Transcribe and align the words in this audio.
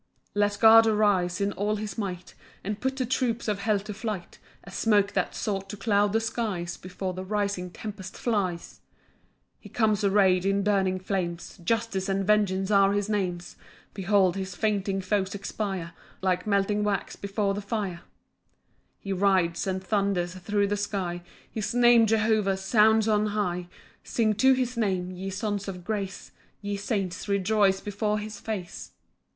1 0.33 0.39
Let 0.41 0.57
God 0.59 0.87
arise 0.87 1.39
in 1.39 1.51
all 1.51 1.75
his 1.75 1.95
might, 1.95 2.33
And 2.63 2.81
put 2.81 2.95
the 2.97 3.05
troops 3.05 3.47
of 3.47 3.59
hell 3.59 3.77
to 3.81 3.93
flight, 3.93 4.39
As 4.63 4.73
smoke 4.73 5.11
that 5.13 5.35
sought 5.35 5.69
to 5.69 5.77
cloud 5.77 6.11
the 6.13 6.19
skies 6.19 6.75
Before 6.75 7.13
the 7.13 7.23
rising 7.23 7.69
tempest 7.69 8.17
flies. 8.17 8.79
2 9.57 9.57
[He 9.59 9.69
comes 9.69 10.03
array'd 10.03 10.43
in 10.43 10.63
burning 10.63 10.97
flames; 10.97 11.59
Justice 11.63 12.09
and 12.09 12.25
vengeance 12.25 12.71
are 12.71 12.93
his 12.93 13.09
names: 13.09 13.57
Behold 13.93 14.35
his 14.37 14.55
fainting 14.55 15.01
foes 15.01 15.35
expire 15.35 15.93
Like 16.19 16.47
melting 16.47 16.83
wax 16.83 17.15
before 17.15 17.53
the 17.53 17.61
fire.] 17.61 17.97
3 19.01 19.01
He 19.01 19.13
rides 19.13 19.67
and 19.67 19.83
thunders 19.83 20.33
thro' 20.33 20.65
the 20.65 20.75
sky; 20.77 21.21
His 21.51 21.75
name 21.75 22.07
Jehovah 22.07 22.57
sounds 22.57 23.07
on 23.07 23.27
high: 23.37 23.67
Sing 24.03 24.33
to 24.33 24.53
his 24.53 24.75
Name, 24.75 25.11
ye 25.11 25.29
sons 25.29 25.67
of 25.67 25.83
grace; 25.83 26.31
Ye 26.59 26.75
saints, 26.75 27.27
rejoice 27.27 27.79
before 27.79 28.17
his 28.17 28.39
face. 28.39 28.93